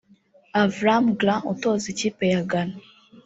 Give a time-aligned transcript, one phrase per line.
[0.63, 2.75] Avram Grant utoza ikipe ya Ghana